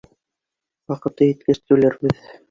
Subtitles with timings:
[0.91, 2.25] Ваҡыты еткәс түләрбеҙ.